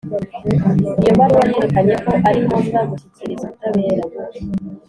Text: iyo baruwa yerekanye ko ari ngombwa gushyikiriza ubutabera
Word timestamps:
iyo 1.01 1.11
baruwa 1.19 1.43
yerekanye 1.51 1.95
ko 2.03 2.11
ari 2.27 2.39
ngombwa 2.45 2.79
gushyikiriza 2.89 3.45
ubutabera 3.47 4.03